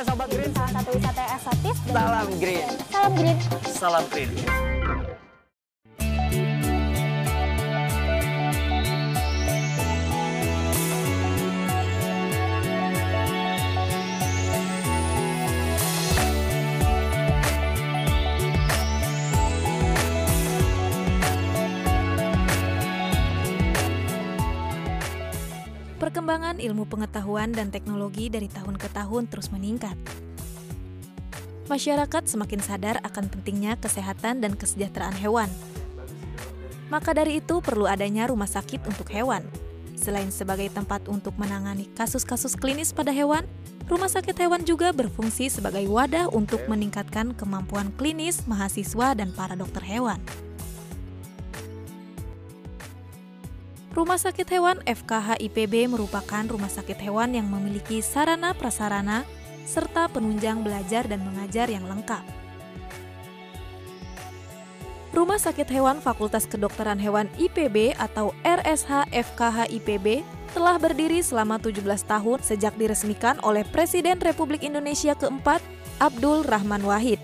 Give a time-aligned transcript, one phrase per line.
[0.00, 0.50] Sobat Green.
[0.56, 1.76] Salah satu wisata eksotis.
[1.86, 2.68] dan- Salam Green.
[2.90, 3.38] Salam green.
[3.68, 4.79] Salam Green.
[26.60, 29.96] Ilmu pengetahuan dan teknologi dari tahun ke tahun terus meningkat.
[31.72, 35.48] Masyarakat semakin sadar akan pentingnya kesehatan dan kesejahteraan hewan.
[36.90, 39.46] Maka dari itu perlu adanya rumah sakit untuk hewan.
[39.94, 43.46] Selain sebagai tempat untuk menangani kasus-kasus klinis pada hewan,
[43.86, 49.86] rumah sakit hewan juga berfungsi sebagai wadah untuk meningkatkan kemampuan klinis mahasiswa dan para dokter
[49.86, 50.18] hewan.
[53.90, 59.26] Rumah Sakit Hewan FKH IPB merupakan rumah sakit hewan yang memiliki sarana prasarana
[59.66, 62.22] serta penunjang belajar dan mengajar yang lengkap.
[65.10, 70.22] Rumah Sakit Hewan Fakultas Kedokteran Hewan IPB atau RSH FKH IPB
[70.54, 75.58] telah berdiri selama 17 tahun sejak diresmikan oleh Presiden Republik Indonesia keempat
[75.98, 77.18] Abdul Rahman Wahid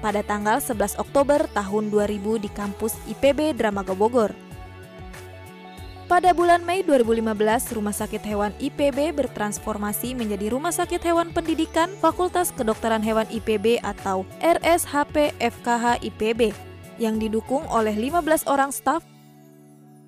[0.00, 4.32] pada tanggal 11 Oktober tahun 2000 di kampus IPB Dramaga Bogor.
[6.12, 12.52] Pada bulan Mei 2015, Rumah Sakit Hewan IPB bertransformasi menjadi Rumah Sakit Hewan Pendidikan Fakultas
[12.52, 16.52] Kedokteran Hewan IPB atau RSHP FKH IPB
[17.00, 19.00] yang didukung oleh 15 orang staf,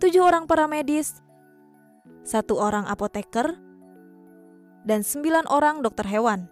[0.00, 1.20] 7 orang paramedis,
[2.24, 3.60] satu orang apoteker,
[4.88, 6.48] dan 9 orang dokter hewan.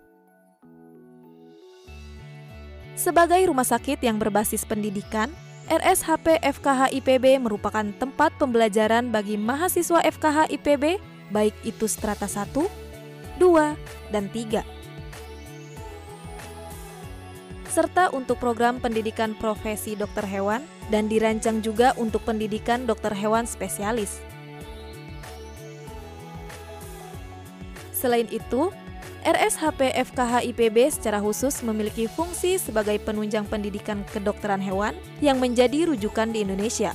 [3.00, 5.32] Sebagai rumah sakit yang berbasis pendidikan,
[5.68, 10.96] RSHP FKH IPB merupakan tempat pembelajaran bagi mahasiswa FKH IPB,
[11.28, 12.56] baik itu strata 1,
[13.36, 13.76] 2,
[14.08, 14.64] dan 3.
[17.68, 24.24] Serta untuk program pendidikan profesi dokter hewan dan dirancang juga untuk pendidikan dokter hewan spesialis.
[27.92, 28.72] Selain itu,
[29.26, 36.30] RSHP FKH IPB secara khusus memiliki fungsi sebagai penunjang pendidikan kedokteran hewan yang menjadi rujukan
[36.30, 36.94] di Indonesia.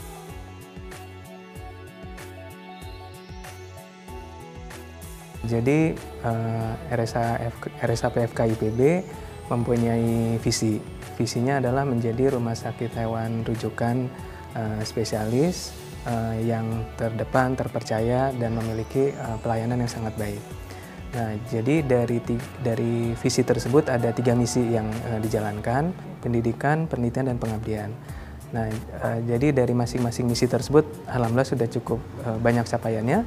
[5.44, 8.82] Jadi eh, RSA F- RSAP FKIPB
[9.52, 10.80] mempunyai visi.
[11.20, 14.08] Visinya adalah menjadi rumah sakit hewan rujukan
[14.56, 15.76] eh, spesialis
[16.08, 19.12] eh, yang terdepan, terpercaya dan memiliki
[19.44, 20.40] pelayanan yang sangat baik.
[21.14, 22.18] Nah, jadi dari
[22.66, 25.94] dari visi tersebut ada tiga misi yang eh, dijalankan:
[26.26, 27.94] pendidikan, penelitian, dan pengabdian.
[28.54, 33.20] Nah, eh, jadi dari masing-masing misi tersebut, alhamdulillah sudah cukup eh, banyak capaiannya.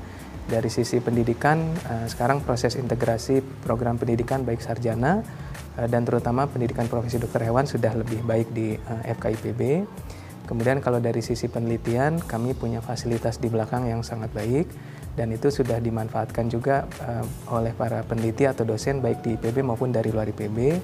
[0.46, 5.22] Dari sisi pendidikan, eh, sekarang proses integrasi program pendidikan baik sarjana
[5.78, 9.86] eh, dan terutama pendidikan profesi dokter hewan sudah lebih baik di eh, FKIPB.
[10.46, 14.70] Kemudian kalau dari sisi penelitian, kami punya fasilitas di belakang yang sangat baik
[15.16, 19.90] dan itu sudah dimanfaatkan juga eh, oleh para peneliti atau dosen baik di IPB maupun
[19.90, 20.76] dari luar IPB.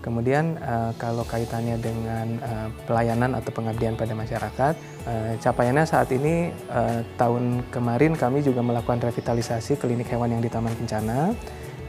[0.00, 6.50] Kemudian eh, kalau kaitannya dengan eh, pelayanan atau pengabdian pada masyarakat, eh, capaiannya saat ini
[6.56, 11.36] eh, tahun kemarin kami juga melakukan revitalisasi klinik hewan yang di Taman Kencana.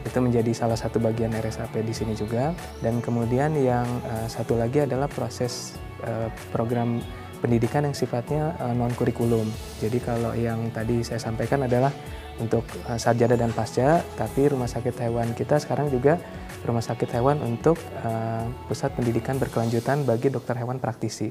[0.04, 2.52] Itu menjadi salah satu bagian RSAP di sini juga.
[2.84, 7.00] Dan kemudian yang eh, satu lagi adalah proses eh, program
[7.38, 9.46] pendidikan yang sifatnya non kurikulum.
[9.78, 11.90] Jadi kalau yang tadi saya sampaikan adalah
[12.38, 16.18] untuk eh, sarjana dan pasca, tapi rumah sakit hewan kita sekarang juga
[16.66, 21.30] rumah sakit hewan untuk eh, pusat pendidikan berkelanjutan bagi dokter hewan praktisi.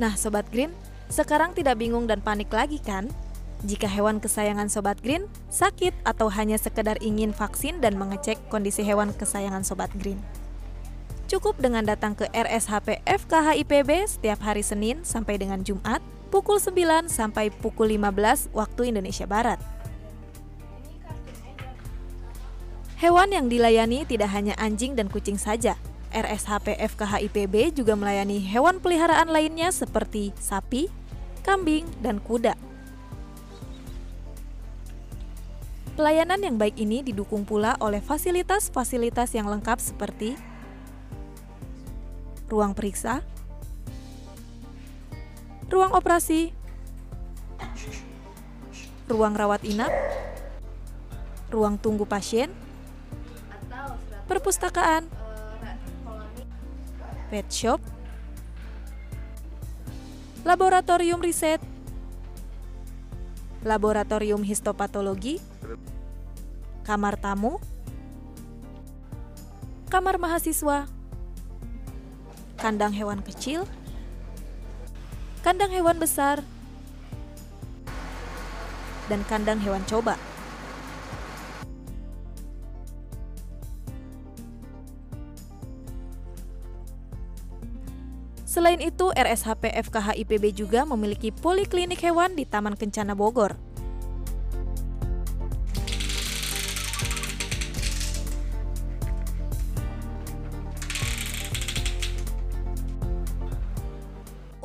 [0.00, 0.72] Nah, Sobat Green,
[1.12, 3.12] sekarang tidak bingung dan panik lagi kan?
[3.60, 9.12] Jika hewan kesayangan Sobat Green sakit atau hanya sekedar ingin vaksin dan mengecek kondisi hewan
[9.12, 10.16] kesayangan Sobat Green.
[11.30, 17.06] Cukup dengan datang ke RSHP FKH IPB setiap hari Senin sampai dengan Jumat pukul 9
[17.06, 19.62] sampai pukul 15 waktu Indonesia Barat.
[22.98, 25.78] Hewan yang dilayani tidak hanya anjing dan kucing saja.
[26.10, 30.90] RSHP FKH IPB juga melayani hewan peliharaan lainnya seperti sapi,
[31.46, 32.58] kambing, dan kuda.
[35.94, 40.49] Pelayanan yang baik ini didukung pula oleh fasilitas-fasilitas yang lengkap seperti
[42.50, 43.22] ruang periksa,
[45.70, 46.50] ruang operasi,
[49.06, 49.94] ruang rawat inap,
[51.54, 52.50] ruang tunggu pasien,
[54.26, 55.06] perpustakaan,
[57.30, 57.78] pet shop,
[60.42, 61.62] laboratorium riset,
[63.62, 65.38] laboratorium histopatologi,
[66.82, 67.62] kamar tamu,
[69.86, 70.90] kamar mahasiswa,
[72.60, 73.64] kandang hewan kecil,
[75.40, 76.44] kandang hewan besar,
[79.08, 80.20] dan kandang hewan coba.
[88.44, 93.69] Selain itu, RSHP FKH IPB juga memiliki poliklinik hewan di Taman Kencana Bogor.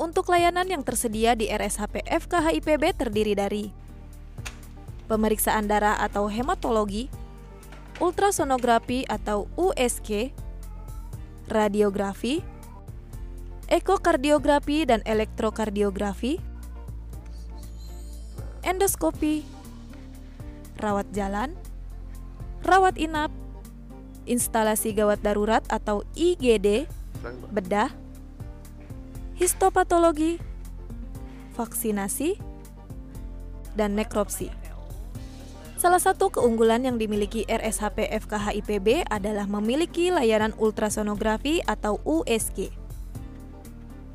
[0.06, 3.74] Untuk layanan yang tersedia di RSHP FKH IPB terdiri dari
[5.10, 7.10] pemeriksaan darah atau hematologi,
[7.98, 10.30] ultrasonografi atau USG,
[11.50, 12.38] radiografi,
[13.66, 16.38] ekokardiografi dan elektrokardiografi,
[18.62, 19.42] endoskopi,
[20.78, 21.50] rawat jalan,
[22.62, 23.34] rawat inap,
[24.22, 26.86] instalasi gawat darurat atau IGD,
[27.50, 27.90] bedah,
[29.36, 30.40] histopatologi,
[31.52, 32.40] vaksinasi,
[33.76, 34.48] dan nekropsi.
[35.76, 42.72] Salah satu keunggulan yang dimiliki RSHP FKH IPB adalah memiliki layanan ultrasonografi atau USG.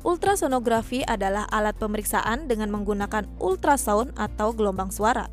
[0.02, 5.30] Ultrasonografi adalah alat pemeriksaan dengan menggunakan ultrasound atau gelombang suara.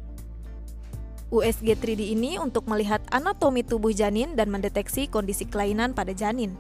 [1.34, 6.54] USG 3D ini untuk melihat anatomi tubuh janin dan mendeteksi kondisi kelainan pada janin.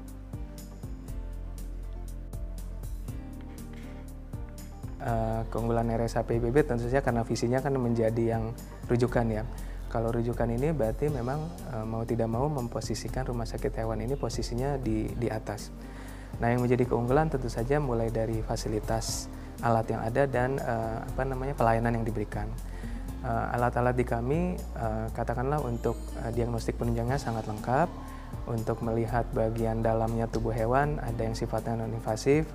[4.99, 8.51] Uh, keunggulan RSHP IPB tentu saja karena visinya kan menjadi yang
[8.91, 9.47] rujukan ya.
[9.87, 11.39] Kalau rujukan ini berarti memang
[11.71, 15.71] uh, mau tidak mau memposisikan rumah sakit hewan ini posisinya di di atas.
[16.43, 19.31] Nah, yang menjadi keunggulan tentu saja mulai dari fasilitas
[19.63, 22.51] alat yang ada dan uh, apa namanya pelayanan yang diberikan.
[23.19, 24.55] Alat-alat di kami
[25.11, 25.99] katakanlah untuk
[26.31, 27.91] diagnostik penunjangnya sangat lengkap.
[28.47, 32.47] Untuk melihat bagian dalamnya tubuh hewan ada yang sifatnya non invasif,